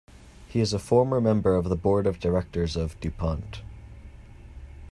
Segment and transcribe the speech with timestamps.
[0.47, 3.61] He is a former member of the board of directors of DuPont.